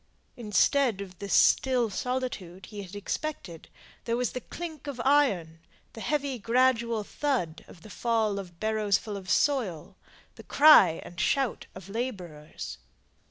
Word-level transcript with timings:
Instead 0.35 0.99
of 0.99 1.19
the 1.19 1.29
still 1.29 1.91
solitude 1.91 2.65
he 2.65 2.81
had 2.81 2.95
expected, 2.95 3.69
there 4.05 4.17
was 4.17 4.31
the 4.31 4.41
clink 4.41 4.87
of 4.87 4.99
iron, 5.05 5.59
the 5.93 6.01
heavy 6.01 6.39
gradual 6.39 7.03
thud 7.03 7.63
of 7.67 7.83
the 7.83 7.89
fall 7.91 8.39
of 8.39 8.59
barrows 8.59 8.97
ful 8.97 9.15
of 9.15 9.29
soil 9.29 9.95
the 10.37 10.43
cry 10.43 10.99
and 11.05 11.21
shout 11.21 11.67
of 11.75 11.87
labourers. 11.87 12.79